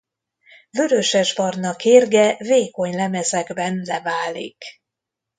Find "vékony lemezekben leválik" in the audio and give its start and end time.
2.39-4.63